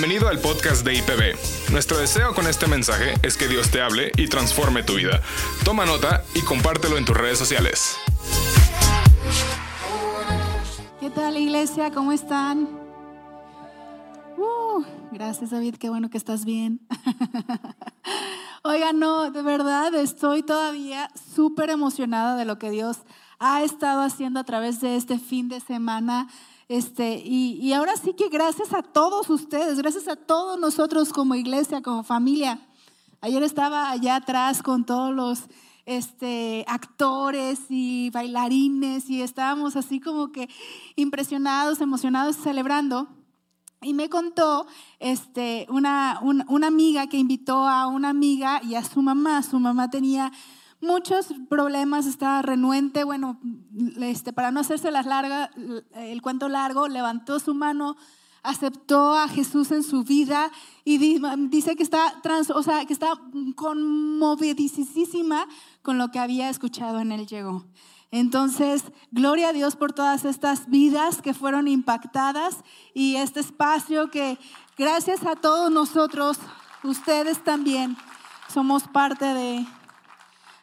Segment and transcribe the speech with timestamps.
[0.00, 1.72] Bienvenido al podcast de IPB.
[1.72, 5.20] Nuestro deseo con este mensaje es que Dios te hable y transforme tu vida.
[5.64, 7.96] Toma nota y compártelo en tus redes sociales.
[11.00, 11.90] ¿Qué tal iglesia?
[11.90, 12.68] ¿Cómo están?
[14.36, 16.80] Uh, gracias David, qué bueno que estás bien.
[18.62, 22.98] Oiga, no, de verdad estoy todavía súper emocionada de lo que Dios
[23.40, 26.28] ha estado haciendo a través de este fin de semana.
[26.68, 31.80] Este, y, ahora sí que gracias a todos ustedes, gracias a todos nosotros como iglesia,
[31.80, 32.60] como familia.
[33.22, 35.44] Ayer estaba allá atrás con todos los
[35.86, 40.50] este, actores y bailarines y estábamos así como que
[40.94, 43.08] impresionados, emocionados, celebrando.
[43.80, 44.66] Y me contó
[44.98, 49.42] este, una, una amiga que invitó a una amiga y a su mamá.
[49.42, 50.32] Su mamá tenía
[50.80, 53.40] muchos problemas, estaba renuente, bueno,
[54.00, 55.50] este, para no hacerse las larga,
[55.94, 57.96] el cuento largo, levantó su mano,
[58.42, 60.50] aceptó a Jesús en su vida
[60.84, 60.98] y
[61.48, 63.08] dice que está, trans, o sea, que está
[63.56, 65.46] conmovedísima
[65.82, 67.66] con lo que había escuchado en él llegó.
[68.10, 74.38] Entonces, gloria a Dios por todas estas vidas que fueron impactadas y este espacio que
[74.78, 76.38] gracias a todos nosotros,
[76.84, 77.98] ustedes también,
[78.48, 79.66] somos parte de,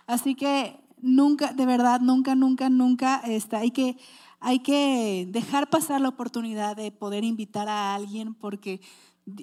[0.08, 3.98] Así que nunca, de verdad, nunca, nunca, nunca está, hay, que,
[4.40, 8.82] hay que dejar pasar la oportunidad de poder invitar a alguien porque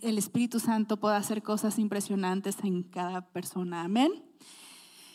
[0.03, 3.83] el Espíritu Santo puede hacer cosas impresionantes en cada persona.
[3.83, 4.13] Amén.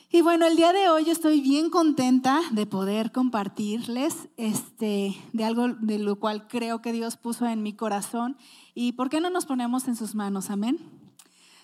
[0.10, 5.68] Y bueno, el día de hoy estoy bien contenta de poder compartirles este, de algo
[5.68, 8.38] de lo cual creo que Dios puso en mi corazón.
[8.74, 10.50] ¿Y por qué no nos ponemos en sus manos?
[10.50, 10.97] Amén.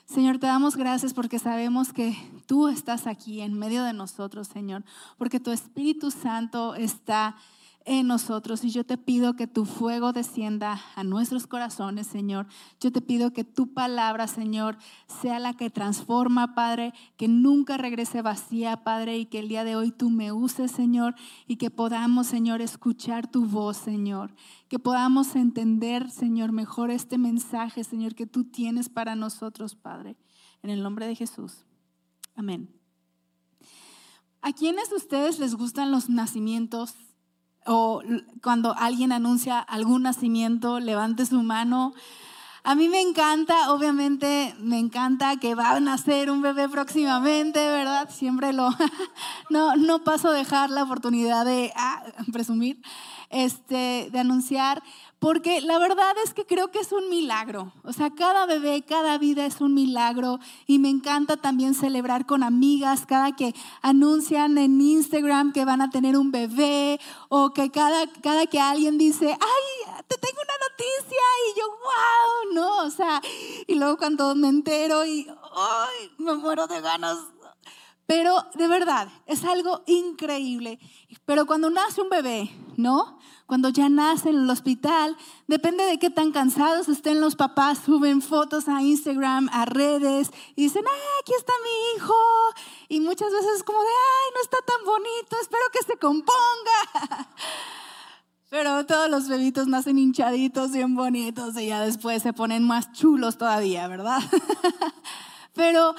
[0.05, 2.15] Señor, te damos gracias porque sabemos que
[2.45, 4.83] tú estás aquí en medio de nosotros, Señor,
[5.17, 7.35] porque tu Espíritu Santo está
[7.85, 8.63] en nosotros.
[8.63, 12.47] Y yo te pido que tu fuego descienda a nuestros corazones, Señor.
[12.79, 14.77] Yo te pido que tu palabra, Señor,
[15.07, 19.75] sea la que transforma, Padre, que nunca regrese vacía, Padre, y que el día de
[19.75, 21.15] hoy tú me uses, Señor,
[21.47, 24.31] y que podamos, Señor, escuchar tu voz, Señor.
[24.73, 30.17] Que podamos entender, Señor, mejor este mensaje, Señor, que tú tienes para nosotros, Padre.
[30.63, 31.63] En el nombre de Jesús.
[32.35, 32.73] Amén.
[34.41, 36.95] ¿A quiénes de ustedes les gustan los nacimientos
[37.67, 38.01] o
[38.41, 41.93] cuando alguien anuncia algún nacimiento, levante su mano.
[42.65, 48.09] A mí me encanta, obviamente, me encanta que va a nacer un bebé próximamente, ¿verdad?
[48.09, 48.69] Siempre lo,
[49.49, 52.81] no, no paso a dejar la oportunidad de ah, presumir,
[53.33, 54.81] este, de anunciar
[55.23, 57.71] porque la verdad es que creo que es un milagro.
[57.85, 62.43] O sea, cada bebé, cada vida es un milagro y me encanta también celebrar con
[62.43, 66.99] amigas cada que anuncian en Instagram que van a tener un bebé
[67.29, 72.53] o que cada, cada que alguien dice, ay, te tengo una noticia y yo, wow,
[72.53, 73.21] no, o sea,
[73.65, 77.17] y luego cuando me entero y, ay, me muero de ganas.
[78.13, 80.77] Pero de verdad, es algo increíble.
[81.25, 82.47] Pero cuando nace un bebé,
[82.77, 83.17] ¿no?
[83.47, 88.21] cuando ya nace en el hospital, depende de qué tan cansados estén los papás, suben
[88.21, 92.13] fotos a Instagram, a redes y dicen, ay, aquí está mi hijo.
[92.89, 97.29] Y muchas veces es como de, ay, no está tan bonito, espero que se componga.
[98.51, 103.39] Pero todos los bebitos nacen hinchaditos, bien bonitos y ya después se ponen más chulos
[103.39, 104.19] todavía, ¿verdad?
[105.53, 105.95] Pero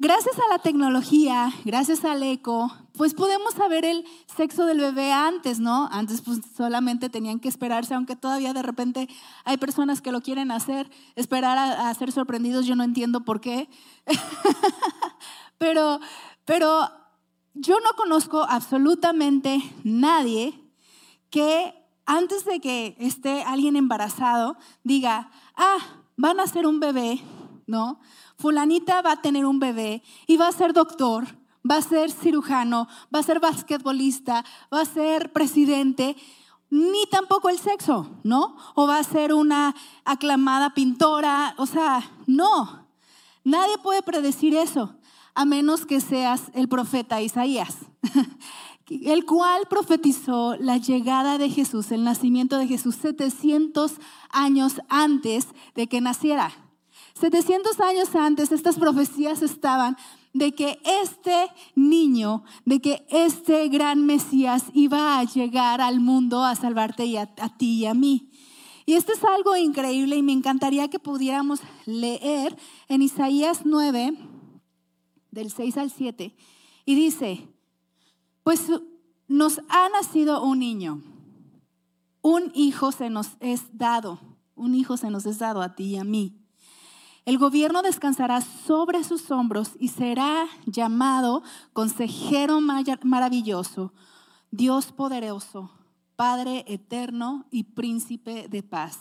[0.00, 5.58] Gracias a la tecnología, gracias al eco, pues podemos saber el sexo del bebé antes,
[5.58, 5.88] ¿no?
[5.90, 9.08] Antes pues solamente tenían que esperarse, aunque todavía de repente
[9.44, 13.68] hay personas que lo quieren hacer, esperar a, ser sorprendidos, yo no entiendo por qué.
[15.58, 15.98] pero,
[16.44, 16.88] pero
[17.54, 20.62] yo no conozco absolutamente nadie
[21.28, 21.74] que
[22.06, 25.78] antes de que esté alguien embarazado diga, ah,
[26.16, 27.20] van a ser un bebé,
[27.66, 27.98] ¿no?
[28.38, 31.26] Fulanita va a tener un bebé y va a ser doctor,
[31.68, 36.16] va a ser cirujano, va a ser basquetbolista, va a ser presidente,
[36.70, 38.56] ni tampoco el sexo, ¿no?
[38.74, 39.74] O va a ser una
[40.04, 42.86] aclamada pintora, o sea, no.
[43.42, 44.94] Nadie puede predecir eso,
[45.34, 47.76] a menos que seas el profeta Isaías,
[48.88, 53.94] el cual profetizó la llegada de Jesús, el nacimiento de Jesús 700
[54.30, 56.67] años antes de que naciera.
[57.18, 59.96] 700 años antes estas profecías estaban
[60.32, 66.54] de que este niño, de que este gran Mesías iba a llegar al mundo a
[66.54, 67.26] salvarte y a,
[67.58, 68.30] ti y a mí.
[68.86, 72.56] Y esto es algo increíble y me encantaría que pudiéramos leer
[72.88, 74.16] en Isaías 9,
[75.30, 76.34] del 6 al 7.
[76.86, 77.48] Y dice,
[78.44, 78.70] pues
[79.26, 81.02] nos ha nacido un niño,
[82.22, 84.20] un hijo se nos es dado,
[84.54, 86.47] un hijo se nos es dado a ti y a mí
[87.28, 91.42] El gobierno descansará sobre sus hombros y será llamado
[91.74, 93.92] consejero maravilloso,
[94.50, 95.70] Dios poderoso,
[96.16, 98.98] Padre eterno y príncipe de paz.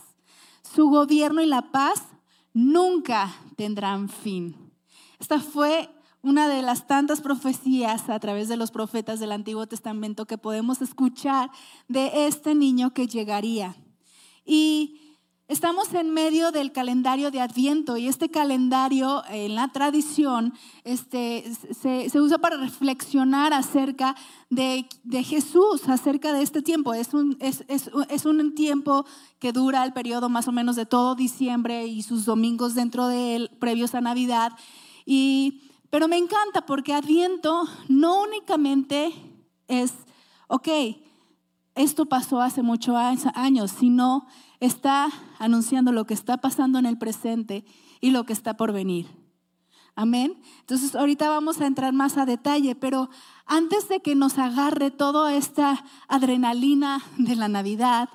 [0.62, 2.04] Su gobierno y la paz
[2.52, 4.74] nunca tendrán fin.
[5.20, 5.90] Esta fue
[6.22, 10.82] una de las tantas profecías a través de los profetas del Antiguo Testamento que podemos
[10.82, 11.50] escuchar
[11.88, 13.78] de este niño que llegaría.
[14.44, 15.07] Y
[15.50, 20.54] Estamos en medio del calendario de Adviento y este calendario en la tradición
[20.84, 24.14] este, se, usa para reflexionar acerca
[24.50, 24.86] de,
[25.24, 26.94] Jesús, acerca de este tiempo.
[26.94, 29.06] Es un, es, es un, tiempo
[29.40, 33.38] que dura el periodo más o menos de todo diciembre y sus domingos dentro de
[33.38, 34.52] él, previos a Navidad.
[35.06, 39.14] Y, pero me encanta porque Adviento no únicamente
[39.70, 39.94] es,
[40.50, 40.68] ok,
[41.78, 42.96] esto pasó hace muchos
[43.36, 44.28] años, sino
[44.60, 45.10] está
[45.40, 47.64] anunciando lo que está pasando en el presente
[48.02, 49.08] y lo que está por venir.
[49.96, 50.40] Amén.
[50.60, 53.10] Entonces ahorita vamos a entrar más a detalle, pero
[53.46, 58.10] antes de que nos agarre toda esta adrenalina de la Navidad,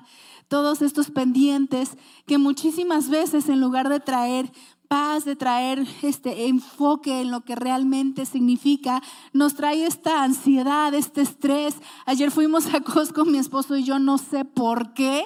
[0.47, 4.51] todos estos pendientes que muchísimas veces en lugar de traer
[4.87, 9.01] paz, de traer este enfoque en lo que realmente significa,
[9.33, 11.75] nos trae esta ansiedad, este estrés.
[12.05, 15.25] Ayer fuimos a Costco, mi esposo y yo, no sé por qué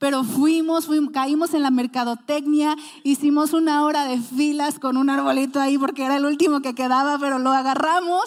[0.00, 5.76] pero fuimos, caímos en la mercadotecnia, hicimos una hora de filas con un arbolito ahí
[5.76, 8.24] porque era el último que quedaba, pero lo agarramos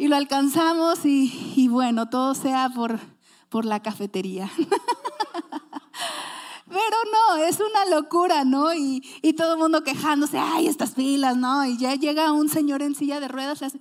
[0.00, 2.98] y lo alcanzamos y, bueno, todo sea por,
[3.48, 4.50] por la cafetería.
[6.70, 8.72] Pero no, es una locura, ¿no?
[8.72, 11.64] Y, y, todo el mundo quejándose, ay, estas filas, ¿no?
[11.64, 13.80] Y ya llega un señor en silla de ruedas y hace,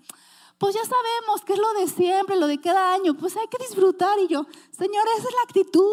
[0.60, 3.64] pues ya sabemos que es lo de siempre, lo de cada año, pues hay que
[3.64, 4.20] disfrutar.
[4.20, 4.46] Y yo,
[4.78, 5.86] Señor, esa es la actitud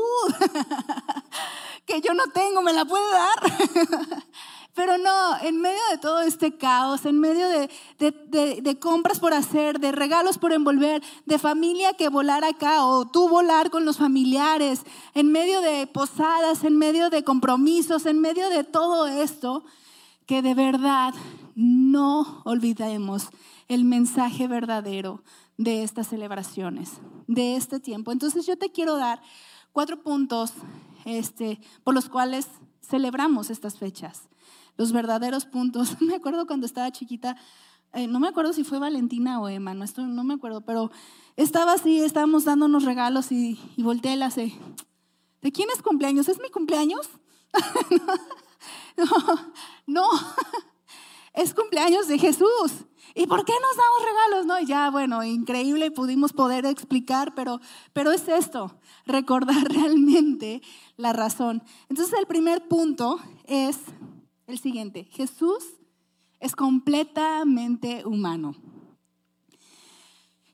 [1.87, 3.39] que yo no tengo, me la puede dar.
[4.77, 9.91] Pero no, en medio de todo este caos, en medio de, compras por hacer, de
[9.91, 14.83] regalos por envolver, de familia que volar acá o tú volar con los familiares,
[15.15, 19.65] en medio de posadas, en medio de compromisos, en medio de todo esto,
[20.27, 21.15] que de verdad
[21.55, 23.31] no olvidemos
[23.69, 25.23] el mensaje verdadero
[25.57, 28.13] de estas celebraciones, de este tiempo.
[28.13, 29.23] Entonces yo te quiero dar
[29.73, 30.53] cuatro puntos
[31.07, 32.47] este, por los cuales
[32.83, 34.29] celebramos estas fechas.
[34.77, 35.97] Los verdaderos puntos.
[36.01, 37.37] Me acuerdo cuando estaba chiquita,
[37.93, 40.91] eh, no me acuerdo si fue Valentina o Emma, no, no me acuerdo, pero
[41.37, 46.29] estaba así, estábamos dándonos regalos y, volteé y la ¿de quién es cumpleaños?
[46.29, 47.09] ¿Es mi cumpleaños?
[48.99, 49.07] no,
[49.87, 50.09] no,
[51.33, 52.85] es cumpleaños de Jesús.
[53.15, 54.47] ¿Y por qué nos damos regalos?
[54.47, 57.61] No, ya, bueno, increíble, pudimos poder explicar, pero,
[57.95, 60.61] pero es esto, recordar realmente
[60.99, 61.63] la razón.
[61.89, 63.79] Entonces el primer punto es
[64.47, 65.65] el siguiente, Jesús
[66.41, 68.55] es completamente humano.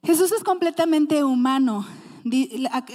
[0.03, 1.87] Jesús es completamente humano.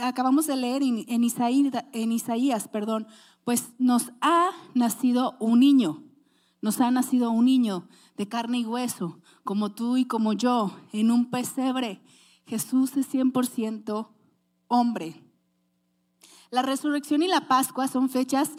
[0.01, 3.07] Acabamos de leer en Isaías, perdón,
[3.43, 6.03] pues nos ha nacido un niño,
[6.61, 11.11] nos ha nacido un niño de carne y hueso, como tú y como yo, en
[11.11, 12.01] un pesebre.
[12.45, 14.09] Jesús es 100%
[14.67, 15.23] hombre.
[16.49, 18.51] La resurrección y la Pascua son fechas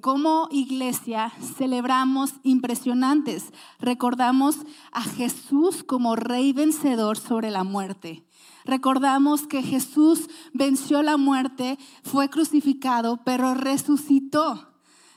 [0.00, 3.52] como iglesia celebramos impresionantes.
[3.78, 4.56] Recordamos
[4.92, 8.24] a Jesús como rey vencedor sobre la muerte.
[8.64, 14.74] Recordamos que Jesús venció la muerte, fue crucificado, pero resucitó,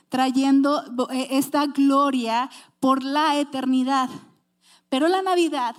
[0.08, 4.10] trayendo eh, esta gloria por la eternidad.
[4.88, 5.76] Pero la Navidad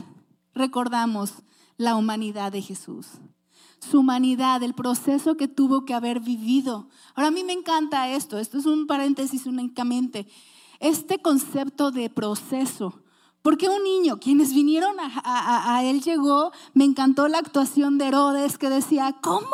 [0.54, 1.34] recordamos
[1.78, 3.08] la humanidad de Jesús,
[3.88, 6.90] su humanidad, el proceso que tuvo que haber vivido.
[7.16, 10.28] Ahora a mí me encanta esto, esto es un paréntesis únicamente,
[10.80, 13.02] este concepto de proceso.
[13.42, 18.58] Porque un niño, quienes vinieron a, a, él llegó, me encantó la actuación de Herodes
[18.58, 19.48] que decía, ¿cómo?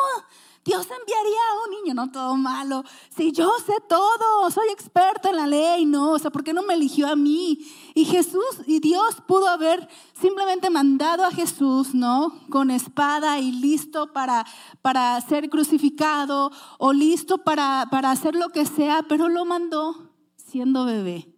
[0.64, 2.84] Dios enviaría a un niño, no todo malo.
[3.14, 6.62] Si yo sé todo, soy experta en la ley, no, o sea, ¿por qué no
[6.62, 7.58] me eligió a mí?
[7.94, 9.86] Y Jesús y Dios pudo haber
[10.18, 12.32] simplemente mandado a Jesús, ¿no?
[12.48, 14.46] Con espada y listo para,
[14.80, 20.86] para ser crucificado o listo para, para hacer lo que sea, pero lo mandó siendo
[20.86, 21.28] bebé.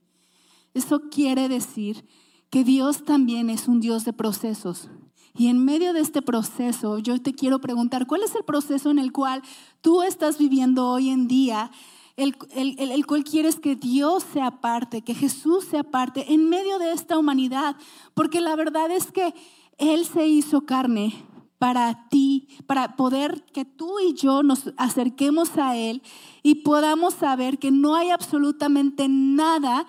[0.73, 2.06] Eso quiere decir
[2.49, 4.88] que Dios también es un Dios de procesos.
[5.37, 8.99] Y en medio de este proceso, yo te quiero preguntar, ¿cuál es el proceso en
[8.99, 9.43] el cual
[9.83, 11.71] tú estás viviendo hoy en día?
[12.16, 16.93] El, el, cual quieres que Dios sea parte, que Jesús sea parte en medio de
[16.93, 17.76] esta humanidad.
[18.14, 19.35] Porque la verdad es que
[19.76, 21.12] Él se hizo carne
[21.59, 26.02] para ti, para poder que tú y yo nos acerquemos a Él
[26.43, 29.87] y podamos saber que no hay absolutamente nada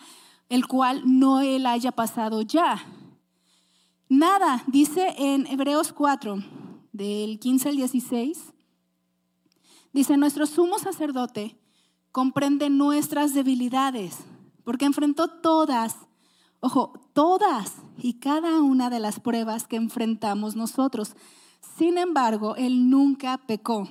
[0.50, 2.86] el cual no él haya pasado ya.
[4.10, 6.38] Nada, dice en Hebreos 4,
[6.94, 8.54] del 15 al 16,
[9.92, 11.58] dice, nuestro sumo sacerdote
[12.14, 14.16] comprende nuestras debilidades,
[14.64, 15.98] porque enfrentó todas,
[16.62, 21.18] ojo, todas y cada una de las pruebas que enfrentamos nosotros.
[21.78, 23.90] Sin embargo, Él nunca pecó.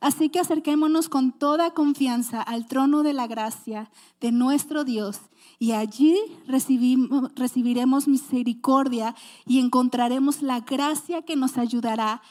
[0.00, 3.90] Así que acerquémonos con toda confianza al trono de la gracia
[4.20, 5.20] de nuestro Dios
[5.58, 12.22] y allí recibiremos misericordia y encontraremos la gracia que nos ayudará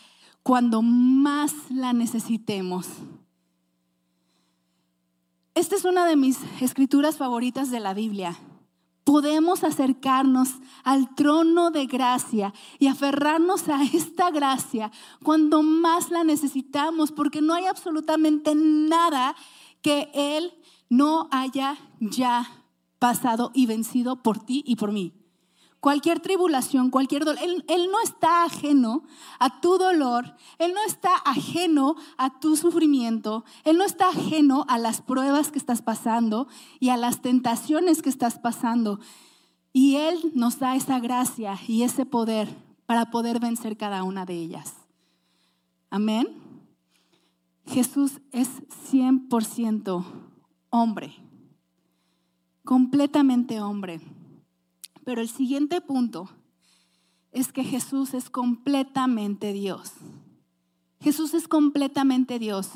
[0.43, 2.88] cuando más la necesitemos.
[5.55, 8.38] Esta es una de mis escrituras favoritas de la Biblia.
[9.08, 10.50] Podemos acercarnos
[10.84, 14.92] al trono de gracia y aferrarnos a esta gracia
[15.24, 19.34] cuando más la necesitamos, porque no hay absolutamente nada
[19.82, 20.52] que Él
[20.90, 22.52] no haya ya
[23.00, 25.14] pasado y vencido por ti y por mí.
[25.79, 29.03] Cualquier tribulación, cualquier dolor, él, no está ajeno
[29.39, 34.79] a tu dolor, Él no está ajeno a tu sufrimiento, Él no está ajeno a
[34.79, 36.48] las pruebas que estás pasando
[36.79, 39.00] y a las tentaciones que estás pasando.
[39.72, 42.50] Y Él nos da esa gracia y ese poder
[42.88, 44.74] para poder vencer cada una de ellas.
[45.91, 46.27] Amén.
[47.65, 48.50] Jesús es
[48.91, 50.03] 100%
[50.72, 51.27] hombre
[52.67, 54.01] completamente hombre.
[55.08, 56.30] Pero el siguiente punto
[57.32, 59.94] es que Jesús es completamente Dios.
[61.00, 62.72] Jesús es completamente Dios.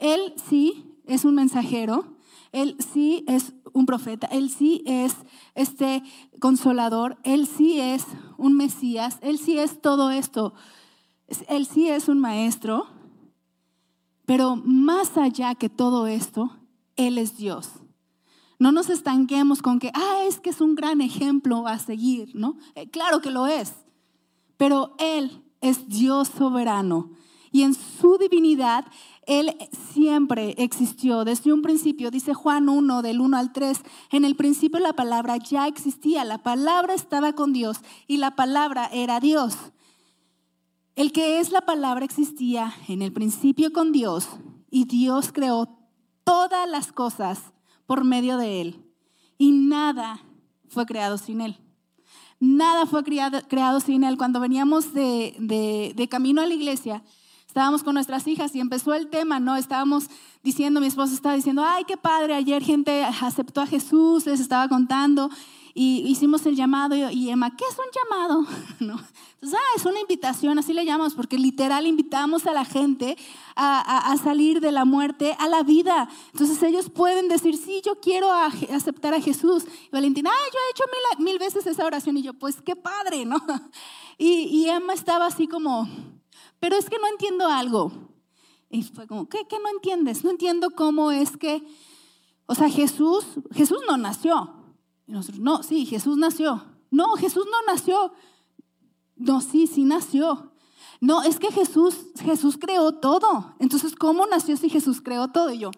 [0.00, 2.16] Él sí es un mensajero,
[2.50, 5.14] él sí es un profeta, él sí es
[5.54, 6.02] este
[6.40, 8.06] consolador, él sí es
[8.38, 10.54] un Mesías, él sí es todo esto.
[11.46, 12.88] Él sí es un maestro,
[14.26, 16.58] pero más allá que todo esto,
[16.96, 17.81] él es Dios.
[18.62, 22.58] No nos estanquemos con que, ah, es que es un gran ejemplo a seguir, ¿no?
[22.76, 23.72] Eh, claro que lo es,
[24.56, 27.10] pero Él es Dios soberano
[27.50, 28.84] y en su divinidad
[29.26, 29.56] Él
[29.92, 32.12] siempre existió desde un principio.
[32.12, 33.80] Dice Juan 1, del 1 al 3,
[34.12, 38.88] en el principio la palabra ya existía, la palabra estaba con Dios y la palabra
[38.92, 39.56] era Dios.
[40.94, 44.28] El que es la palabra existía en el principio con Dios
[44.70, 45.68] y Dios creó
[46.22, 47.52] todas las cosas
[47.86, 48.84] por medio de Él.
[49.38, 50.20] Y nada
[50.68, 51.58] fue creado sin Él.
[52.40, 54.16] Nada fue creado, creado sin Él.
[54.16, 57.02] Cuando veníamos de, de, de camino a la iglesia,
[57.46, 59.56] estábamos con nuestras hijas y empezó el tema, ¿no?
[59.56, 60.08] Estábamos
[60.42, 64.68] diciendo, mi esposo estaba diciendo, ay, qué padre, ayer gente aceptó a Jesús, les estaba
[64.68, 65.30] contando
[65.74, 68.46] y hicimos el llamado y Emma, ¿qué es un llamado?
[68.80, 69.00] ¿No?
[69.34, 73.16] Entonces, ah, es una invitación, así le llamamos, porque literal invitamos a la gente
[73.56, 76.08] a, salir de la muerte a la vida.
[76.32, 79.64] Entonces ellos pueden decir, sí, yo quiero aceptar a Jesús.
[79.64, 80.84] Y Valentina, ah, yo he hecho
[81.18, 83.38] mil, mil, veces esa oración y yo, pues qué padre, ¿no?
[84.18, 85.88] Y, y Emma estaba así como,
[86.60, 87.90] pero es que no entiendo algo.
[88.70, 90.22] Y fue como, ¿qué, ¿qué no entiendes?
[90.22, 91.66] No entiendo cómo es que,
[92.46, 94.61] o sea, Jesús, Jesús no nació.
[95.06, 96.64] Y nosotros, no, sí, Jesús nació.
[96.90, 98.12] No, Jesús no nació.
[99.16, 100.52] No, sí, sí nació.
[101.00, 103.54] No, es que Jesús, Jesús creó todo.
[103.58, 105.52] Entonces, ¿cómo nació si Jesús creó todo?
[105.52, 105.70] Y yo,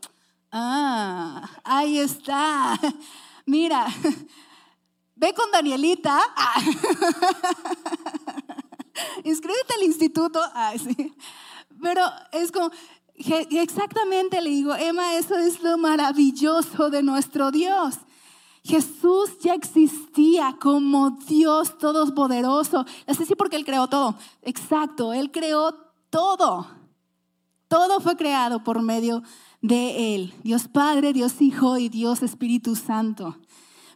[0.52, 2.78] ah, ahí está.
[3.46, 3.86] Mira,
[5.16, 6.20] ve con Danielita.
[6.36, 6.60] Ah.
[9.24, 10.40] Inscríbete al instituto.
[10.54, 11.14] Ah, sí.
[11.80, 12.02] Pero
[12.32, 12.70] es como,
[13.14, 17.94] exactamente le digo, Emma, eso es lo maravilloso de nuestro Dios.
[18.64, 22.86] Jesús ya existía como Dios todopoderoso.
[23.06, 24.16] sé sí porque Él creó todo.
[24.40, 25.74] Exacto, Él creó
[26.08, 26.66] todo.
[27.68, 29.22] Todo fue creado por medio
[29.60, 30.32] de Él.
[30.42, 33.36] Dios Padre, Dios Hijo y Dios Espíritu Santo.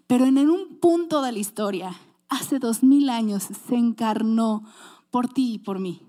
[0.06, 1.98] Pero en un punto de la historia,
[2.28, 4.64] hace dos mil años, se encarnó
[5.10, 6.02] por ti y por mí.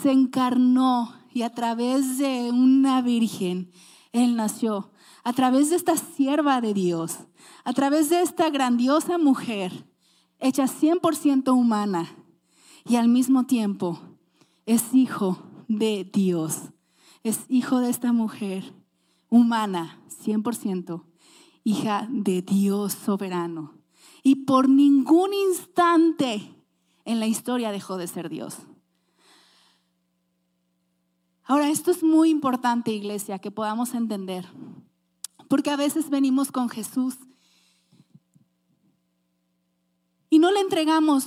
[0.00, 3.72] Se encarnó y a través de una virgen,
[4.12, 4.90] Él nació.
[5.30, 7.20] A través de esta sierva de Dios
[7.62, 9.86] a través de esta grandiosa mujer,
[10.40, 12.10] hecha 100% humana
[12.84, 14.00] y al mismo tiempo
[14.66, 16.72] es hijo de Dios,
[17.22, 18.74] es hijo de esta mujer
[19.28, 21.04] humana, 100%,
[21.62, 23.74] hija de Dios soberano.
[24.24, 26.56] Y por ningún instante
[27.04, 28.56] en la historia dejó de ser Dios.
[31.44, 34.48] Ahora, esto es muy importante, iglesia, que podamos entender,
[35.50, 37.16] porque a veces venimos con Jesús
[40.30, 41.26] y no le entregamos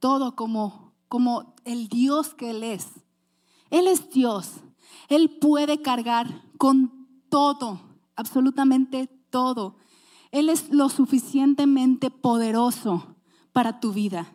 [0.00, 2.88] todo como, como el Dios que Él es.
[3.70, 4.54] Él es Dios.
[5.08, 7.80] Él puede cargar con todo,
[8.16, 9.76] absolutamente todo.
[10.32, 13.14] Él es lo suficientemente poderoso
[13.52, 14.32] para tu vida.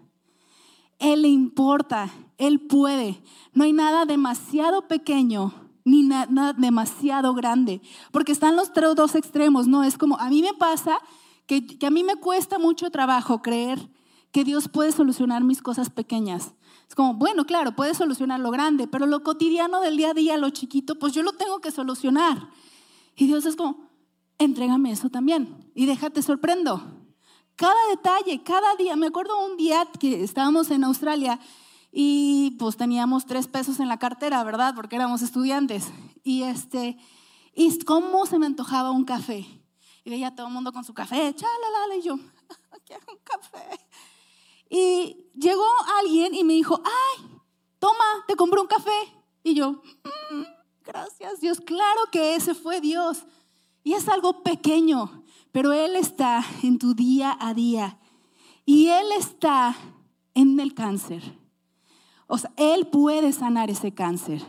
[0.97, 3.21] Él le importa, Él puede.
[3.51, 7.79] No hay nada demasiado pequeño ni nada demasiado grande,
[8.11, 9.83] porque están los dos extremos, ¿no?
[9.83, 10.99] Es como, a mí me pasa
[11.45, 13.89] que, a mí me cuesta mucho trabajo creer
[14.31, 16.55] que Dios puede solucionar mis cosas pequeñas.
[16.89, 20.37] Es como, bueno, claro, puede solucionar lo grande, pero lo cotidiano del día a día,
[20.37, 22.49] lo chiquito, pues yo lo tengo que solucionar.
[23.15, 23.87] Y Dios es como,
[24.39, 26.83] entrégame eso también y déjate sorprendo.
[27.55, 28.95] Cada detalle, cada día.
[28.97, 31.39] Me acuerdo un día que estábamos en Australia
[31.97, 34.75] y pues teníamos tres pesos en la cartera, ¿verdad?
[34.75, 35.93] Porque éramos estudiantes.
[36.25, 36.97] Y este,
[37.53, 39.45] y cómo se me antojaba un café.
[40.03, 42.19] Y veía todo el mundo con su café, chalala, y yo,
[42.85, 43.79] quiero un café.
[44.69, 45.63] Y llegó
[46.01, 47.39] alguien y me dijo, ay,
[47.79, 49.15] toma, te compré un café.
[49.41, 49.81] Y yo,
[50.31, 50.43] mm,
[50.83, 53.23] gracias Dios, claro que ese fue Dios.
[53.85, 55.23] Y es algo pequeño,
[55.53, 58.01] pero Él está en tu día a día.
[58.65, 59.77] Y Él está
[60.33, 61.44] en el cáncer.
[62.27, 64.41] O sea, Él puede sanar ese cáncer.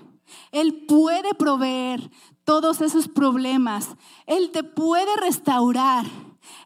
[0.53, 2.11] Él puede proveer
[2.45, 3.89] todos esos problemas.
[4.27, 6.07] Él te puede restaurar.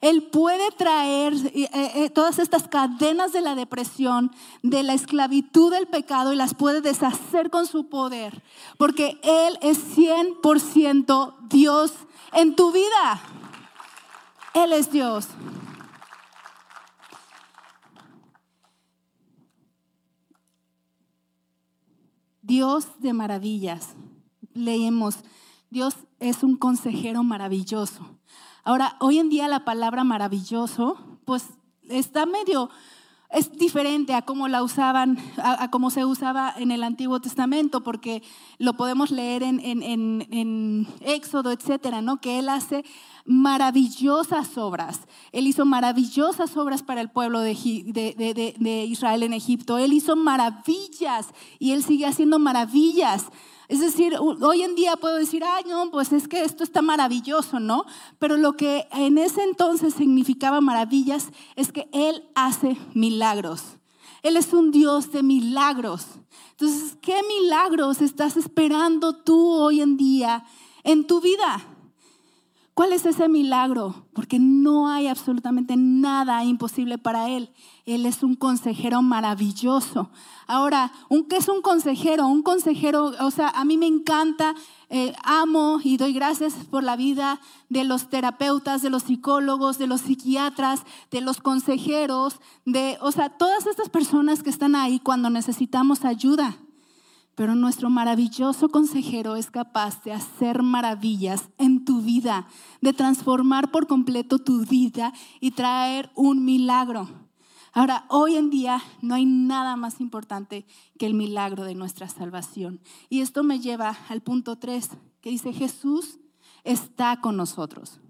[0.00, 4.31] Él puede traer eh, eh, todas estas cadenas de la depresión,
[4.62, 8.43] de la esclavitud del pecado y las puede deshacer con su poder.
[8.76, 11.93] Porque Él es 100% Dios
[12.33, 13.21] en tu vida.
[14.55, 15.29] Él es Dios.
[22.50, 23.95] Dios de maravillas.
[24.54, 25.14] Leemos,
[25.71, 28.19] Dios es un consejero maravilloso.
[28.64, 31.45] Ahora, hoy en día la palabra maravilloso, pues
[31.88, 32.69] está medio
[33.30, 38.23] es diferente a cómo la usaban, a, cómo se usaba en el Antiguo Testamento, porque
[38.59, 42.21] lo podemos leer en, en, Éxodo, etcétera, ¿no?
[42.21, 42.85] Que Él hace
[43.24, 45.00] maravillosas obras.
[45.33, 47.52] Él hizo maravillosas obras para el pueblo de,
[48.88, 49.78] Israel en Egipto.
[49.78, 51.28] Él hizo maravillas
[51.59, 53.26] y Él sigue haciendo maravillas.
[53.68, 57.61] Es decir, hoy en día puedo decir, ay, no, pues es que esto está maravilloso,
[57.61, 57.85] ¿no?
[58.18, 63.62] Pero lo que en ese entonces significaba maravillas es que Él hace milagros.
[64.22, 66.06] Él es un Dios de milagros.
[66.50, 70.44] Entonces, ¿qué milagros estás esperando tú hoy en día
[70.83, 71.69] en tu vida?
[72.81, 74.07] ¿Cuál es ese milagro?
[74.14, 77.51] Porque no hay absolutamente nada imposible para Él.
[77.85, 80.09] Él es un consejero maravilloso.
[80.47, 80.90] Ahora,
[81.29, 82.27] ¿qué es un consejero?
[82.27, 84.55] Un consejero, o sea, a mí me encanta,
[84.88, 87.38] eh, amo y doy gracias por la vida
[87.69, 93.29] de los terapeutas, de los psicólogos, de los psiquiatras, de los consejeros, de, o sea,
[93.29, 96.57] todas estas personas que están ahí cuando necesitamos ayuda.
[97.35, 102.47] Pero nuestro maravilloso consejero es capaz de hacer maravillas en tu vida,
[102.81, 107.09] de transformar por completo tu vida y traer un milagro.
[107.73, 110.66] Ahora, hoy en día no hay nada más importante
[110.99, 112.81] que el milagro de nuestra salvación.
[113.09, 114.90] Y esto me lleva al punto 3,
[115.21, 116.19] que dice, Jesús
[116.64, 118.01] está con nosotros.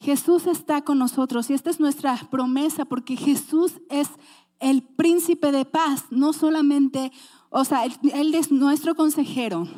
[0.00, 4.08] Jesús está con nosotros y esta es nuestra promesa porque Jesús es
[4.60, 7.10] el príncipe de paz, no solamente
[7.56, 9.68] o sea, él, es nuestro consejero,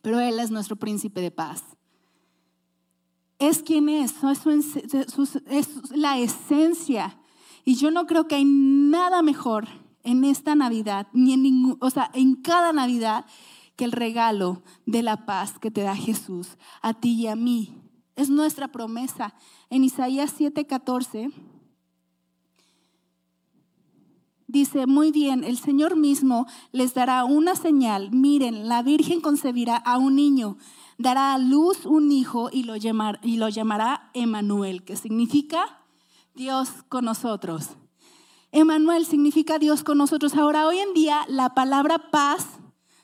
[0.00, 1.64] pero Él es nuestro príncipe de paz.
[3.40, 4.14] Es quien es,
[5.50, 7.18] es la esencia.
[7.64, 9.66] Y yo no creo que hay nada mejor
[10.04, 13.26] en esta Navidad, ni en ningún, o sea, en cada Navidad,
[13.74, 17.74] que el regalo de la paz que te da Jesús a ti y a mí.
[18.14, 19.34] Es nuestra promesa.
[19.68, 21.32] En Isaías 7:14
[24.48, 28.10] dice, muy bien, el Señor mismo les dará una señal.
[28.10, 30.56] Miren, la Virgen concebirá a un niño,
[30.96, 35.84] dará a luz un hijo y lo, llamará Emanuel, que significa
[36.34, 37.68] Dios con nosotros.
[38.50, 40.34] Emanuel significa Dios con nosotros.
[40.34, 42.46] Ahora, hoy en día, la palabra paz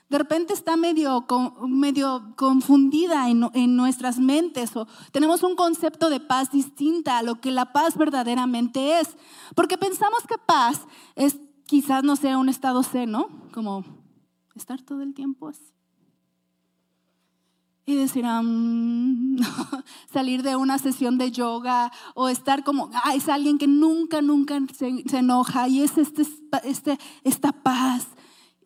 [0.09, 1.25] de repente está medio,
[1.67, 7.41] medio confundida en, en, nuestras mentes o tenemos un concepto de paz distinta a lo
[7.41, 9.17] que la paz verdaderamente es.
[9.55, 10.81] Porque pensamos que paz
[11.15, 13.83] es quizás no sea un estado seno, como
[14.55, 15.73] estar todo el tiempo así.
[17.87, 18.25] Y decir,
[20.11, 24.59] salir de una sesión de yoga o estar como, ah, es alguien que nunca, nunca
[24.75, 26.23] se, se enoja y es este,
[26.63, 28.07] este, esta paz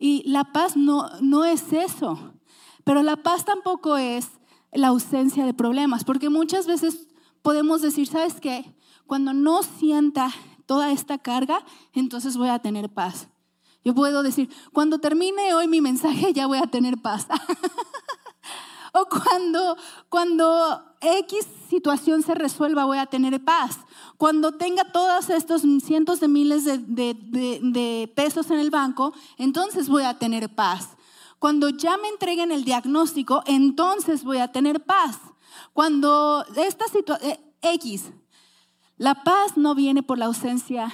[0.00, 2.32] y la paz no, no es eso.
[2.84, 4.26] Pero la paz tampoco es
[4.72, 7.06] la ausencia de problemas, porque muchas veces
[7.42, 8.74] podemos decir, ¿sabes qué?
[9.06, 10.32] Cuando no sienta
[10.64, 13.28] toda esta carga, entonces voy a tener paz.
[13.84, 17.28] Yo puedo decir, cuando termine hoy mi mensaje ya voy a tener paz.
[19.10, 19.76] cuando,
[20.08, 23.78] cuando X situación se resuelva, voy a tener paz.
[24.16, 30.04] Cuando tenga todos estos cientos de miles de, de, pesos en el banco, entonces voy
[30.04, 30.96] a tener paz.
[31.38, 35.18] Cuando ya me entreguen el diagnóstico, entonces voy a tener paz.
[35.72, 38.12] Cuando esta situación, eh, X,
[38.96, 40.92] la paz no viene por la ausencia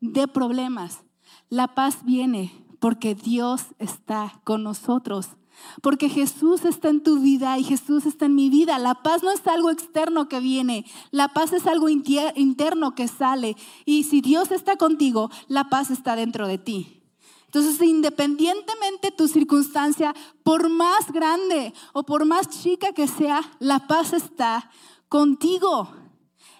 [0.00, 1.04] de problemas.
[1.48, 5.37] La paz viene porque Dios está con nosotros.
[5.82, 8.78] Porque Jesús está en tu vida y Jesús está en mi vida.
[8.78, 13.56] La paz no es algo externo que viene, la paz es algo interno que sale.
[13.84, 17.02] Y si Dios está contigo, la paz está dentro de ti.
[17.46, 24.12] Entonces, independientemente tu circunstancia, por más grande o por más chica que sea, la paz
[24.12, 24.70] está
[25.08, 25.88] contigo.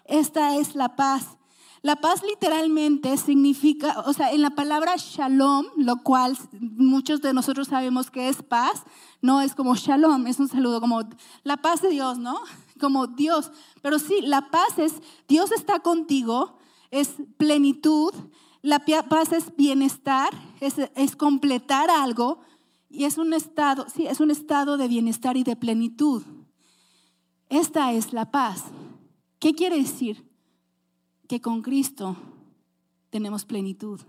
[0.07, 1.38] Esta es la paz.
[1.89, 7.69] La paz literalmente significa, o sea, en la palabra shalom, lo cual muchos de nosotros
[7.69, 8.83] sabemos que es paz,
[9.23, 11.01] no es como shalom, es un saludo como
[11.45, 12.39] la paz de Dios, ¿no?
[12.79, 13.51] Como Dios.
[13.81, 16.59] Pero sí, la paz es, Dios está contigo,
[16.91, 18.13] es plenitud,
[18.61, 20.29] la paz es bienestar,
[20.61, 22.43] es, completar algo
[22.91, 26.23] y es un estado, sí, es un estado de bienestar y de plenitud.
[27.49, 28.65] Esta es la paz.
[29.39, 30.28] ¿Qué quiere decir?
[31.29, 32.17] Que con Cristo
[33.11, 34.01] tenemos plenitud,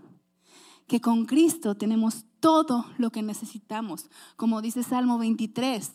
[0.88, 4.10] que con Cristo tenemos todo lo que necesitamos.
[4.36, 5.92] Como dice Salmo 23,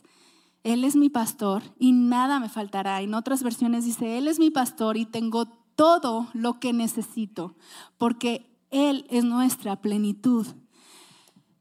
[0.64, 3.02] Él es mi pastor y nada me faltará.
[3.02, 7.56] En otras versiones dice, Él es mi pastor y tengo todo lo que necesito,
[7.98, 10.46] porque Él es nuestra plenitud.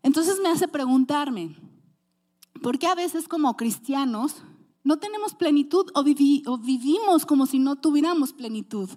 [0.02, 1.56] Entonces me hace preguntarme,
[2.62, 4.42] ¿por qué a veces como cristianos
[4.84, 8.90] no tenemos plenitud o, o vivimos como si no tuviéramos plenitud?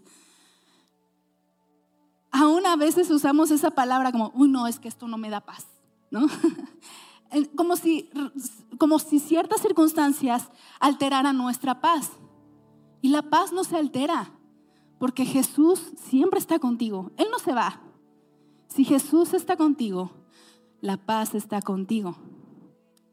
[2.31, 5.41] Aún a veces usamos esa palabra como, uy, no, es que esto no me da
[5.41, 5.67] paz,
[6.11, 6.27] ¿no?
[7.55, 8.09] como, si,
[8.77, 12.11] como si ciertas circunstancias alteraran nuestra paz.
[13.01, 14.31] Y la paz no se altera,
[14.99, 17.81] porque Jesús siempre está contigo, Él no se va.
[18.67, 20.11] Si Jesús está contigo,
[20.81, 22.17] la paz está contigo.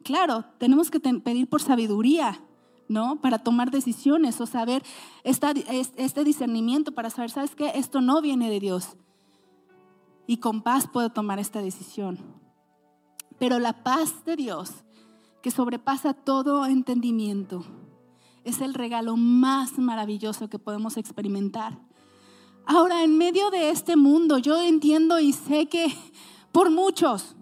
[0.03, 2.40] Claro, tenemos que pedir por sabiduría,
[2.88, 3.20] ¿no?
[3.20, 4.83] Para tomar decisiones o saber
[5.23, 7.73] este discernimiento para saber, ¿sabes qué?
[7.75, 8.97] Esto no viene de Dios
[10.27, 12.18] y con paz puedo tomar esta decisión.
[13.38, 14.85] Pero la paz de Dios,
[15.42, 17.64] que sobrepasa todo entendimiento,
[18.44, 21.79] es el regalo más maravilloso que podemos experimentar.
[22.66, 25.87] Ahora, en medio de este mundo, yo entiendo y sé que
[26.53, 27.37] por muchos,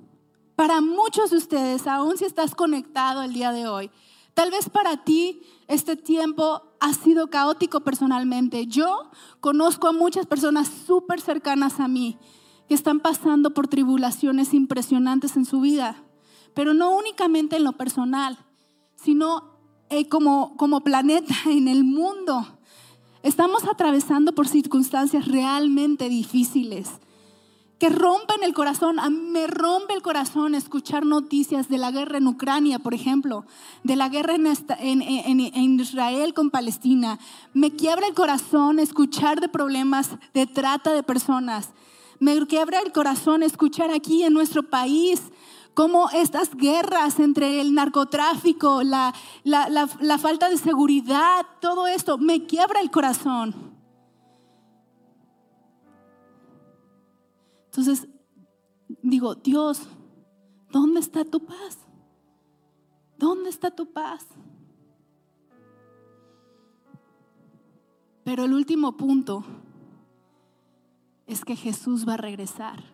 [0.57, 3.91] para muchos de ustedes, aún si estás conectado el día de hoy,
[4.35, 8.67] tal vez para ti este tiempo ha sido caótico personalmente.
[8.67, 12.19] Yo conozco a muchas personas súper cercanas a mí
[12.69, 16.03] que están pasando por tribulaciones impresionantes en su vida,
[16.55, 18.39] pero no únicamente en lo personal,
[18.97, 19.59] sino
[19.91, 22.59] eh, como, como planeta en el mundo.
[23.23, 26.91] Estamos atravesando por circunstancias realmente difíciles
[27.83, 29.01] que rompen el corazón.
[29.01, 33.45] A me rompe el corazón escuchar noticias de la guerra en Ucrania, por ejemplo,
[33.83, 37.19] de la guerra en, Israel con Palestina.
[37.55, 41.71] Me quiebra el corazón escuchar de problemas de trata de personas,
[42.21, 45.21] me quebra el corazón escuchar aquí en nuestro país
[45.75, 49.13] cómo estas guerras entre el narcotráfico, la,
[50.21, 53.72] falta de seguridad, todo esto, me quiebra el corazón.
[57.73, 58.07] Entonces,
[59.03, 59.81] digo, Dios,
[60.71, 61.79] ¿dónde está tu paz?
[63.17, 64.27] ¿Dónde está tu paz?
[68.25, 69.43] Pero el último punto
[71.27, 72.85] es que Jesús va a regresar.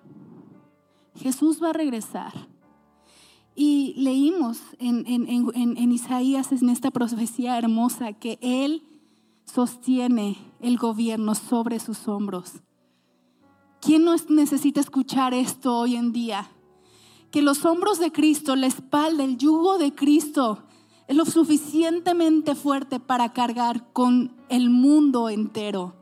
[1.16, 2.32] Jesús va a regresar.
[3.56, 8.84] Y leímos en, en, Isaías, en esta profecía hermosa, que Él
[9.44, 12.62] sostiene el gobierno sobre sus hombros.
[13.80, 16.50] ¿Quién no necesita escuchar esto hoy en día?
[17.30, 20.64] Que los hombros de Cristo, la espalda, el yugo de Cristo
[21.06, 25.94] es lo suficientemente fuerte para cargar con el mundo entero.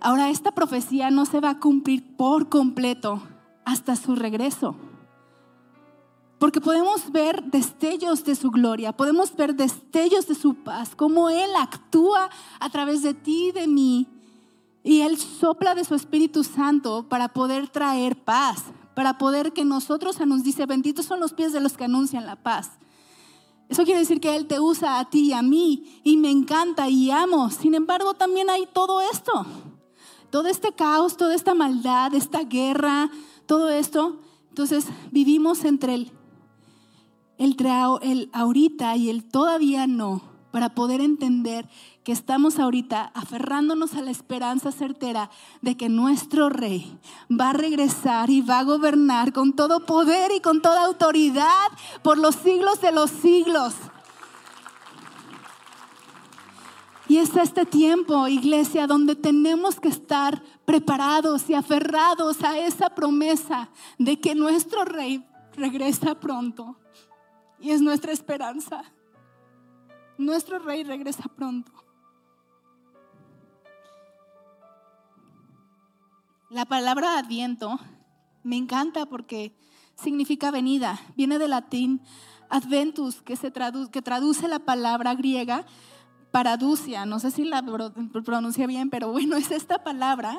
[0.00, 3.22] Ahora, esta profecía no se va a cumplir por completo
[3.64, 4.76] hasta su regreso.
[6.38, 11.50] Porque podemos ver destellos de su gloria, podemos ver destellos de su paz, cómo Él
[11.58, 12.28] actúa
[12.60, 14.08] a través de ti y de mí.
[14.84, 18.62] Y Él sopla de su Espíritu Santo para poder traer paz,
[18.94, 22.36] para poder que nosotros nos dice, benditos son los pies de los que anuncian la
[22.36, 22.70] paz.
[23.68, 26.88] Eso quiere decir que Él te usa a ti y a mí y me encanta
[26.88, 27.50] y amo.
[27.50, 29.46] Sin embargo, también hay todo esto
[30.34, 33.08] todo este caos, toda esta maldad, esta guerra,
[33.46, 34.18] todo esto.
[34.48, 36.12] Entonces vivimos entre el,
[37.38, 37.56] el,
[38.02, 41.68] el ahorita y el todavía no, para poder entender
[42.04, 45.30] que estamos ahorita aferrándonos a la esperanza certera
[45.62, 46.98] de que nuestro rey
[47.30, 51.68] va a regresar y va a gobernar con todo poder y con toda autoridad
[52.02, 53.74] por los siglos de los siglos.
[57.08, 63.70] Y es este tiempo, iglesia, donde tenemos que estar preparados y aferrados a esa promesa
[63.98, 66.76] de que nuestro rey regresa pronto.
[67.60, 68.84] Y es nuestra esperanza.
[70.18, 71.83] Nuestro rey regresa pronto.
[76.54, 77.80] La palabra adviento
[78.44, 79.56] me encanta porque
[79.96, 81.00] significa venida.
[81.16, 82.00] Viene del latín
[82.48, 83.50] adventus, que, se
[83.90, 85.66] que traduce la palabra griega
[86.30, 87.06] paraducia.
[87.06, 87.60] No sé si la
[88.24, 90.38] pronuncia bien, pero bueno, es esta palabra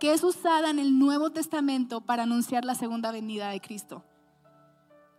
[0.00, 4.02] que es usada en el Nuevo Testamento para anunciar la segunda venida de Cristo.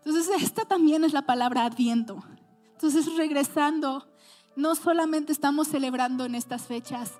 [0.04, 2.24] Entonces, esta también es la palabra adviento.
[2.72, 4.08] Entonces, regresando,
[4.56, 7.12] no solamente estamos celebrando en estas fechas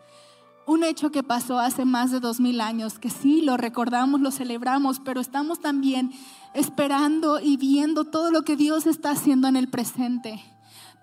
[0.66, 4.32] un hecho que pasó hace más de dos mil años, que sí, lo recordamos, lo
[4.32, 6.12] celebramos, pero estamos también
[6.54, 10.44] esperando y viendo todo lo que Dios está haciendo en el presente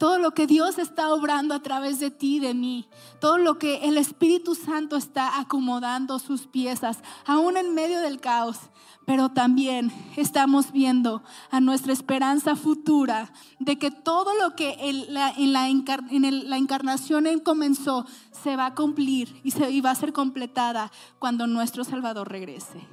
[0.00, 2.88] todo lo que Dios está obrando a través de ti de mí,
[3.20, 8.56] todo lo que el Espíritu Santo está acomodando sus piezas, aún en medio del caos.
[9.06, 15.34] Pero también estamos viendo a nuestra esperanza futura de que todo lo que en la,
[15.36, 21.46] la encarnación comenzó se va a cumplir y, se, y va a ser completada cuando
[21.46, 22.86] nuestro Salvador regrese.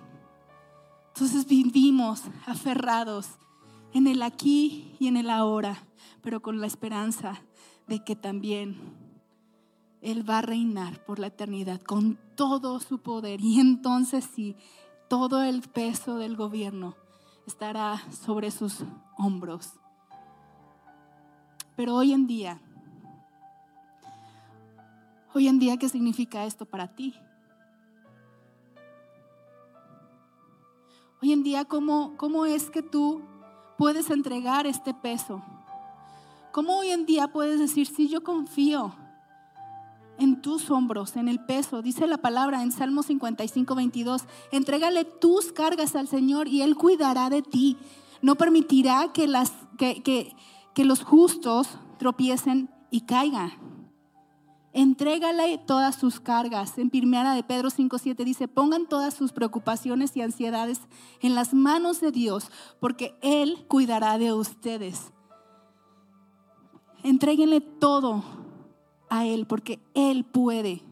[1.13, 3.27] Entonces vivimos aferrados
[3.93, 5.87] en el aquí y en el ahora
[6.27, 7.41] pero con la esperanza
[7.87, 8.75] de que también
[10.01, 13.39] Él va a reinar por la eternidad con todo su poder.
[13.39, 14.57] Y entonces sí,
[15.07, 16.95] todo el peso del gobierno
[17.45, 18.83] estará sobre sus
[19.17, 19.73] hombros.
[21.75, 22.59] Pero hoy en día,
[25.33, 27.15] hoy en día, ¿qué significa esto para ti?
[31.21, 33.21] Hoy en día, ¿cómo, cómo es que tú
[33.77, 35.41] puedes entregar este peso?
[36.51, 38.93] ¿Cómo hoy en día puedes decir, sí, yo confío
[40.19, 41.81] en tus hombros, en el peso?
[41.81, 47.29] Dice la palabra en Salmo 55, 22, entrégale tus cargas al Señor y Él cuidará
[47.29, 47.77] de ti.
[48.21, 53.51] No permitirá que, las, que, que, los justos tropiecen y caigan.
[54.73, 56.77] Entrégale todas sus cargas.
[56.77, 60.81] En Pirmeana de Pedro 5.7 dice, pongan todas sus preocupaciones y ansiedades
[61.21, 65.11] en las manos de Dios, porque Él cuidará de ustedes.
[67.03, 68.23] Entréguenle todo
[69.09, 70.83] a Él porque Él puede.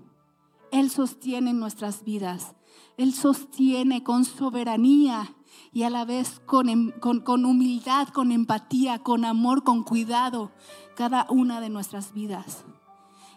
[0.71, 2.55] Él sostiene nuestras vidas.
[2.97, 5.35] Él sostiene con soberanía
[5.73, 10.51] y a la vez con, em, con, con, humildad, con empatía, con amor, con cuidado
[10.95, 12.65] cada una de nuestras vidas.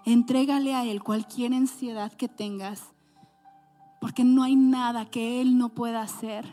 [0.05, 2.93] Entrégale a Él cualquier ansiedad que tengas,
[4.01, 6.47] porque no hay nada que Él no pueda hacer.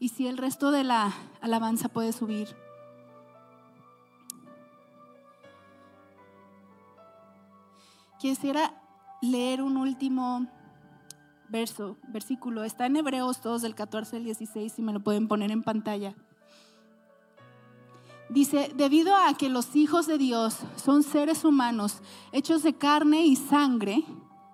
[0.00, 2.48] Y si el resto de la alabanza puede subir.
[8.20, 8.74] Quisiera
[9.22, 10.46] leer un último
[11.48, 12.64] verso, versículo.
[12.64, 16.14] Está en Hebreos 2 del 14 al 16, si me lo pueden poner en pantalla.
[18.28, 23.36] Dice, debido a que los hijos de Dios son seres humanos hechos de carne y
[23.36, 24.04] sangre,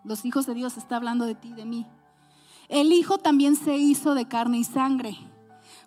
[0.04, 1.86] los hijos de Dios está hablando de ti, de mí.
[2.68, 5.18] El Hijo también se hizo de carne y sangre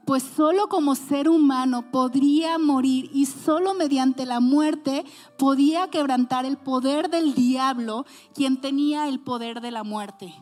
[0.10, 5.06] pues solo como ser humano podría morir y solo mediante la muerte
[5.38, 10.34] podía quebrantar el poder del diablo, quien tenía el poder de la muerte.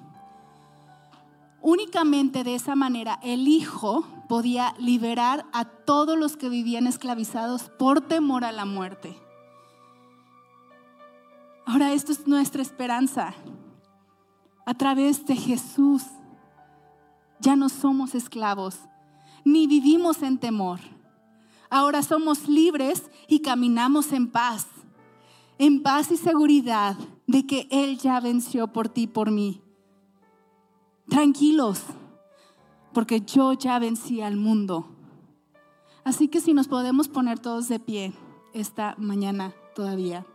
[1.59, 7.99] Únicamente de esa manera el Hijo podía liberar a todos los que vivían esclavizados por
[7.99, 9.19] temor a la muerte.
[11.65, 13.33] Ahora esto es nuestra esperanza.
[14.65, 16.03] A través de Jesús
[17.41, 18.79] ya no somos esclavos,
[19.47, 20.79] ni vivimos en temor.
[21.69, 24.67] Ahora somos libres y caminamos en paz,
[25.57, 29.61] en paz y seguridad de que Él ya venció por ti por mí.
[31.07, 31.81] Tranquilos,
[32.93, 34.87] porque yo ya vencí al mundo.
[36.03, 38.13] Así que si nos podemos poner todos de pie
[38.53, 40.25] esta mañana todavía.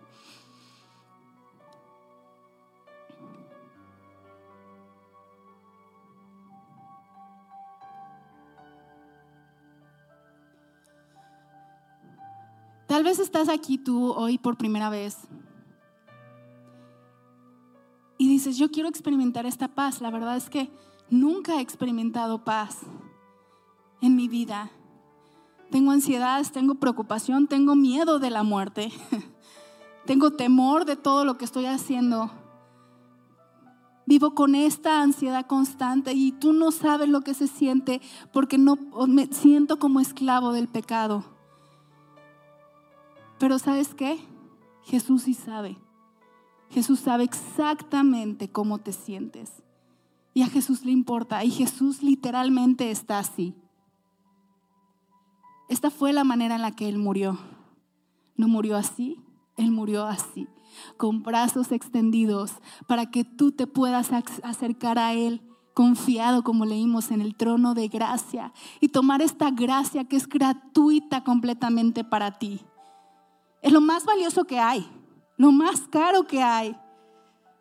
[12.92, 15.16] Tal vez estás aquí tú hoy por primera vez
[18.18, 20.02] y dices, yo quiero experimentar esta paz.
[20.02, 20.70] La verdad es que
[21.08, 22.80] nunca he experimentado paz
[24.02, 24.70] en mi vida.
[25.70, 28.92] Tengo ansiedad, tengo preocupación, tengo miedo de la muerte.
[30.04, 32.30] tengo temor de todo lo que estoy haciendo.
[34.04, 38.02] Vivo con esta ansiedad constante y tú no sabes lo que se siente
[38.34, 38.76] porque no
[39.08, 41.32] me siento como esclavo del pecado.
[43.42, 44.20] Pero ¿sabes qué?
[44.84, 45.76] Jesús sí sabe.
[46.70, 49.64] Jesús sabe exactamente cómo te sientes.
[50.32, 51.42] Y a Jesús le importa.
[51.42, 53.56] Y Jesús literalmente está así.
[55.68, 57.36] Esta fue la manera en la que Él murió.
[58.36, 59.18] No murió así,
[59.56, 60.46] Él murió así,
[60.96, 62.52] con brazos extendidos
[62.86, 64.12] para que tú te puedas
[64.44, 65.42] acercar a Él
[65.74, 71.24] confiado, como leímos en el trono de gracia, y tomar esta gracia que es gratuita
[71.24, 72.60] completamente para ti.
[73.62, 74.86] Es lo más valioso que hay,
[75.36, 76.76] lo más caro que hay,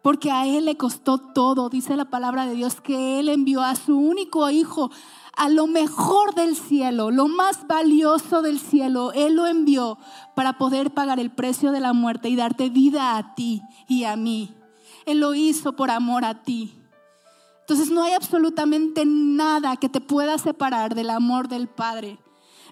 [0.02, 3.76] porque a Él le costó todo, dice la palabra de Dios, que Él envió a
[3.76, 4.90] su único hijo
[5.36, 9.12] a lo mejor del cielo, lo más valioso del cielo.
[9.14, 9.98] Él lo envió
[10.36, 14.16] para poder pagar el precio de la muerte y darte vida a ti y a
[14.16, 14.56] mí.
[15.06, 16.78] Él lo hizo por amor a ti.
[17.62, 22.20] Entonces no hay absolutamente nada que te pueda separar del amor del Padre.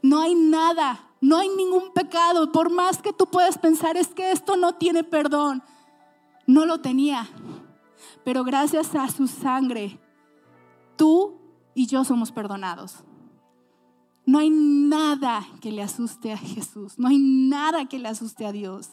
[0.01, 2.51] No hay nada, no hay ningún pecado.
[2.51, 5.63] Por más que tú puedas pensar es que esto no tiene perdón.
[6.47, 7.27] No lo tenía.
[8.23, 9.99] Pero gracias a su sangre,
[10.95, 11.37] tú
[11.73, 13.03] y yo somos perdonados.
[14.25, 18.51] No hay nada que le asuste a Jesús, no hay nada que le asuste a
[18.51, 18.89] Dios.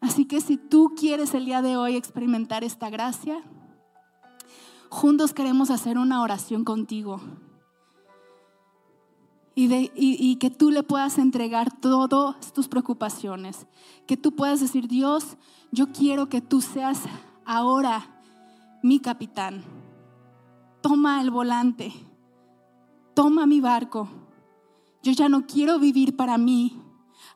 [0.00, 3.42] Así que si tú quieres el día de hoy experimentar esta gracia,
[4.88, 7.20] juntos queremos hacer una oración contigo.
[9.62, 13.66] Y, que tú le puedas entregar todas tus preocupaciones.
[14.06, 15.36] Que tú puedas decir, Dios,
[15.70, 17.00] yo quiero que tú seas
[17.44, 18.20] ahora
[18.82, 19.64] mi capitán
[20.80, 21.92] toma el volante,
[23.14, 24.08] toma mi barco.
[25.02, 26.80] Yo ya no quiero vivir para mí,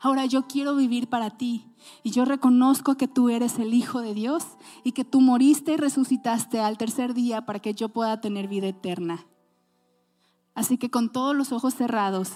[0.00, 1.66] ahora yo quiero vivir para ti.
[2.02, 4.44] Y yo reconozco que tú eres el Hijo de Dios
[4.82, 8.68] y que tú moriste y resucitaste al tercer día para que yo pueda tener vida
[8.68, 9.26] eterna.
[10.54, 12.30] Así que con todos los ojos cerrados,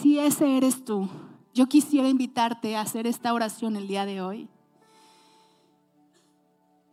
[0.00, 1.08] si ese eres tú,
[1.54, 4.48] yo quisiera invitarte a hacer esta oración el día de hoy.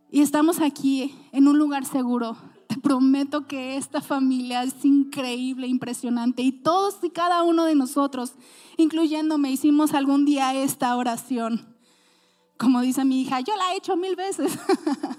[0.10, 2.38] Y estamos aquí en un lugar seguro.
[2.68, 6.44] Te prometo que esta familia es increíble, impresionante.
[6.44, 8.34] Y todos y cada uno de nosotros,
[8.78, 11.76] incluyéndome, hicimos algún día esta oración.
[12.58, 14.58] Como dice mi hija, yo la he hecho mil veces.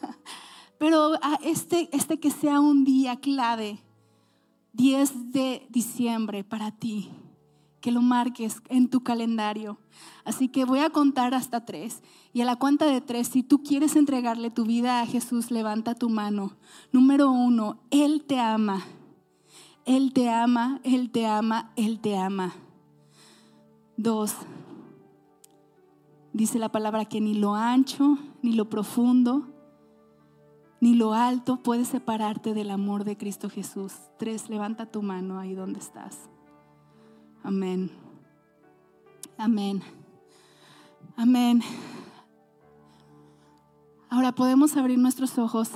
[0.78, 1.12] Pero
[1.42, 3.83] este, este que sea un día clave,
[4.74, 7.10] 10 de diciembre para ti,
[7.80, 9.78] que lo marques en tu calendario.
[10.24, 12.02] Así que voy a contar hasta tres.
[12.32, 15.94] Y a la cuenta de tres, si tú quieres entregarle tu vida a Jesús, levanta
[15.94, 16.56] tu mano.
[16.92, 18.82] Número uno, Él te ama.
[19.84, 22.54] Él te ama, Él te ama, Él te ama.
[23.96, 24.34] Dos,
[26.32, 29.53] dice la palabra que ni lo ancho, ni lo profundo,
[30.84, 33.94] ni lo alto puede separarte del amor de Cristo Jesús.
[34.18, 36.28] Tres, levanta tu mano ahí donde estás.
[37.42, 37.90] Amén.
[39.38, 39.82] Amén.
[41.16, 41.62] Amén.
[44.10, 45.70] Ahora podemos abrir nuestros ojos.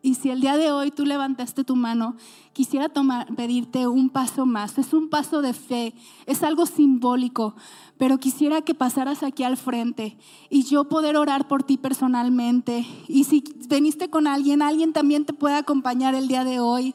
[0.00, 2.16] Y si el día de hoy tú levantaste tu mano,
[2.52, 4.78] quisiera tomar, pedirte un paso más.
[4.78, 5.92] Es un paso de fe,
[6.26, 7.56] es algo simbólico,
[7.98, 10.16] pero quisiera que pasaras aquí al frente
[10.50, 12.86] y yo poder orar por ti personalmente.
[13.08, 16.94] Y si veniste con alguien, alguien también te puede acompañar el día de hoy.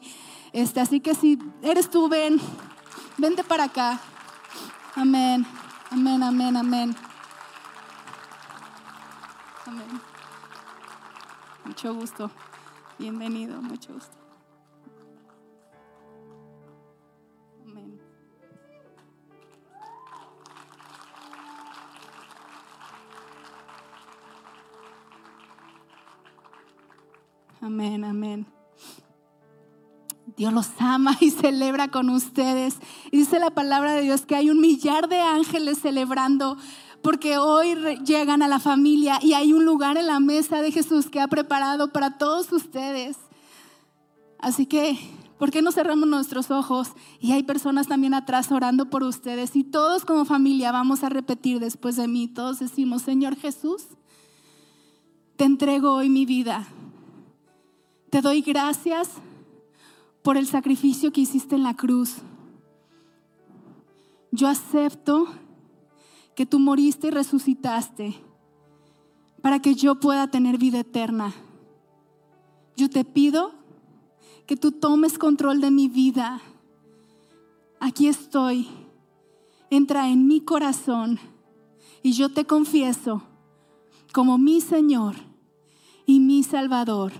[0.54, 2.40] Este, así que si eres tú, ven,
[3.18, 4.00] vente para acá.
[4.94, 5.44] Amén,
[5.90, 6.96] amén, amén, amén.
[9.66, 10.00] Amén.
[11.66, 12.30] Mucho gusto.
[12.98, 14.16] Bienvenido, mucho gusto.
[17.64, 18.00] Amén.
[27.60, 28.46] Amén, amén.
[30.36, 32.78] Dios los ama y celebra con ustedes.
[33.10, 36.56] Y dice la palabra de Dios que hay un millar de ángeles celebrando
[37.04, 37.76] porque hoy
[38.06, 41.28] llegan a la familia y hay un lugar en la mesa de Jesús que ha
[41.28, 43.18] preparado para todos ustedes.
[44.38, 44.98] Así que,
[45.38, 46.92] ¿por qué no cerramos nuestros ojos?
[47.20, 49.54] Y hay personas también atrás orando por ustedes.
[49.54, 52.26] Y todos como familia vamos a repetir después de mí.
[52.26, 53.82] Todos decimos, Señor Jesús,
[55.36, 56.66] te entrego hoy mi vida.
[58.08, 59.10] Te doy gracias
[60.22, 62.14] por el sacrificio que hiciste en la cruz.
[64.30, 65.28] Yo acepto
[66.34, 68.14] que tú moriste y resucitaste
[69.42, 71.34] para que yo pueda tener vida eterna.
[72.76, 73.52] Yo te pido
[74.46, 76.40] que tú tomes control de mi vida.
[77.80, 78.68] Aquí estoy.
[79.70, 81.18] entra en mi corazón
[82.02, 83.22] y yo te confieso
[84.12, 85.16] como mi Señor
[86.06, 87.12] y mi Salvador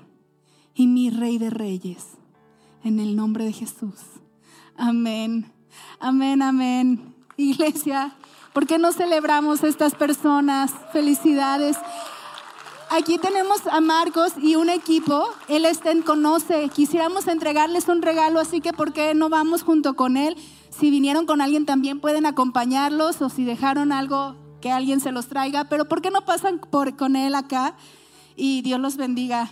[0.74, 2.10] y mi Rey de Reyes.
[2.84, 4.00] En el nombre de Jesús.
[4.76, 5.50] Amén.
[5.98, 7.14] Amén, amén.
[7.36, 8.16] Iglesia,
[8.54, 10.72] ¿por qué no celebramos a estas personas?
[10.92, 11.76] Felicidades.
[12.90, 15.24] Aquí tenemos a Marcos y un equipo.
[15.48, 16.68] Él está en Conoce.
[16.68, 20.36] Quisiéramos entregarles un regalo, así que ¿por qué no vamos junto con él?
[20.70, 25.26] Si vinieron con alguien también pueden acompañarlos o si dejaron algo que alguien se los
[25.26, 27.76] traiga, pero ¿por qué no pasan por, con él acá?
[28.36, 29.50] Y Dios los bendiga.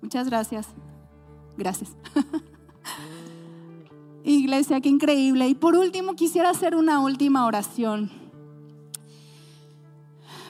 [0.00, 0.66] Muchas gracias.
[1.56, 1.90] Gracias.
[4.24, 5.48] Iglesia, qué increíble.
[5.48, 8.22] Y por último, quisiera hacer una última oración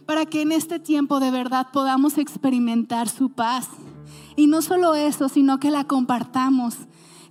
[0.07, 3.69] para que en este tiempo de verdad podamos experimentar su paz.
[4.37, 6.77] Y no solo eso, sino que la compartamos.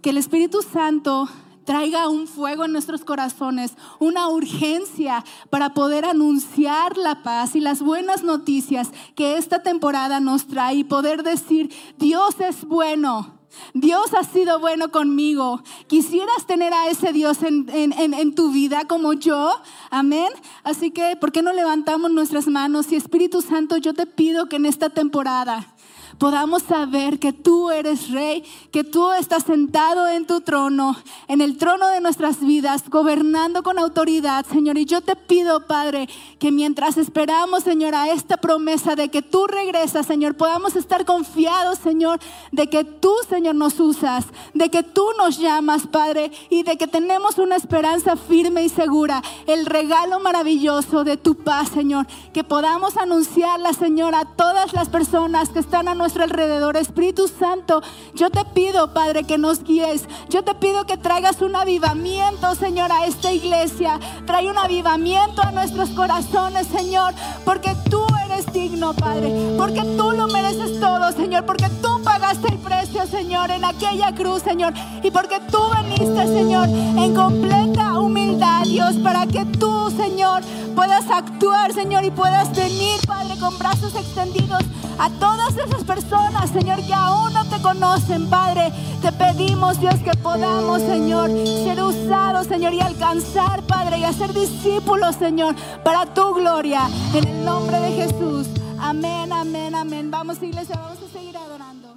[0.02, 1.28] Que el Espíritu Santo
[1.66, 7.82] traiga un fuego en nuestros corazones, una urgencia para poder anunciar la paz y las
[7.82, 13.41] buenas noticias que esta temporada nos trae y poder decir, Dios es bueno.
[13.74, 15.62] Dios ha sido bueno conmigo.
[15.88, 19.52] ¿Quisieras tener a ese Dios en, tu vida como yo?
[19.90, 20.30] Amén.
[20.64, 22.92] Así que, ¿por qué no levantamos nuestras manos?
[22.92, 25.74] Y Espíritu Santo, yo te pido que en esta temporada
[26.22, 30.96] podamos saber que tú eres rey, que tú estás sentado en tu trono,
[31.28, 34.78] en el trono de nuestras vidas, gobernando con autoridad, Señor.
[34.78, 36.08] Y yo te pido, Padre,
[36.38, 41.80] que mientras esperamos, Señor, a esta promesa de que tú regresas, Señor, podamos estar confiados,
[41.80, 42.20] Señor,
[42.52, 46.86] de que tú, Señor, nos usas, de que tú nos llamas, Padre, y de que
[46.86, 52.96] tenemos una esperanza firme y segura, el regalo maravilloso de tu paz, Señor, que podamos
[52.98, 56.78] anunciarla, Señor, a todas las personas que están a alrededor.
[56.78, 57.82] Espíritu Santo,
[58.14, 60.06] yo te pido, Padre, que nos guíes.
[60.30, 64.00] Yo te pido que traigas un avivamiento, Señor, a esta iglesia.
[64.26, 67.14] Trae un avivamiento a nuestros corazones, Señor,
[67.46, 68.06] porque tú
[68.52, 69.56] digno, Padre.
[69.58, 71.46] Porque tú lo mereces todo, Señor.
[71.46, 74.74] Porque tú pagaste el precio, Señor, en aquella cruz, Señor.
[75.04, 80.44] Y porque tú veniste, Señor, en completa humildad, Dios, para que tú, Señor,
[80.76, 84.64] puedas actuar, Señor, y puedas venir, Padre, con brazos extendidos
[84.98, 88.72] a todas esas personas, Señor, que aún no te conocen, Padre.
[89.02, 95.16] Te pedimos, Dios, que podamos, Señor, ser usados, Señor, y alcanzar, Padre, y hacer discípulos,
[95.16, 96.88] Señor, para tu gloria.
[97.16, 98.31] En el nombre de Jesús.
[98.80, 100.10] Amén, amén, amén.
[100.10, 101.91] Vamos, iglesia, vamos a seguir adorando.